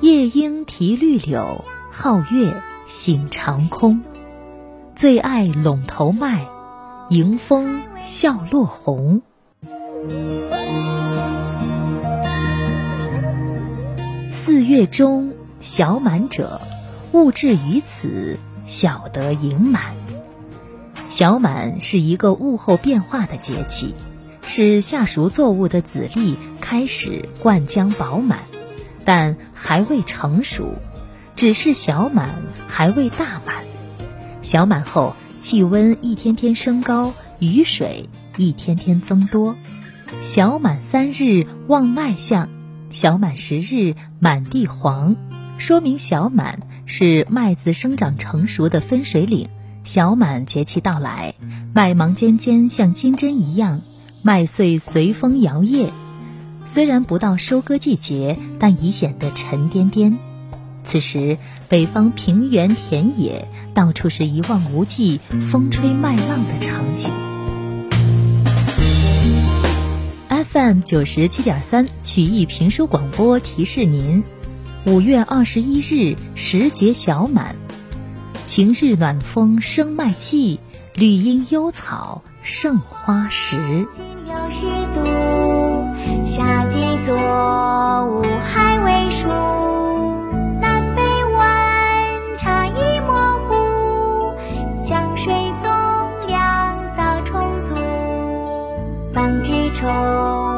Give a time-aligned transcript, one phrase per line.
[0.00, 4.00] 夜莺啼绿柳，皓月醒长空。
[4.94, 6.46] 最爱陇头麦，
[7.08, 9.22] 迎风笑落红。
[14.34, 16.60] 四月中，小满者，
[17.12, 19.94] 物至于此，晓得盈满。
[21.08, 23.94] 小满是一个物候变化的节气，
[24.42, 28.40] 是夏熟作物的籽粒开始灌浆饱满，
[29.04, 30.74] 但还未成熟，
[31.36, 33.56] 只是小满，还未大满。
[34.42, 39.56] 小满后，气温一天天升高，雨水一天天增多。
[40.22, 42.48] 小满三日望麦相，
[42.90, 45.16] 小满十日满地黄，
[45.58, 49.48] 说明小满是麦子生长成熟的分水岭。
[49.84, 51.34] 小满节气到来，
[51.74, 53.80] 麦芒尖尖像金针一样，
[54.22, 55.88] 麦穗随风摇曳。
[56.64, 60.18] 虽然不到收割季节，但已显得沉甸甸。
[60.84, 61.38] 此时，
[61.68, 67.10] 北方平原田野到处是一望无际、风吹麦浪的场景。
[70.28, 74.22] FM 九十七点三曲艺评书广播提示您：
[74.84, 77.54] 五月二十一日时节小满，
[78.44, 80.58] 晴日暖风生麦季，
[80.94, 83.86] 绿荫幽草胜花时。
[86.24, 89.28] 夏季作物还未熟，
[90.60, 94.34] 南北温差已模糊，
[94.84, 95.68] 降水总
[96.26, 97.74] 量早充足，
[99.12, 100.51] 防止虫。